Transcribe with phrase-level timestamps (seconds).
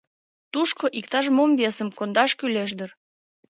[0.51, 2.91] Тушко иктаж-мом весым кондаш кӱлеш дыр.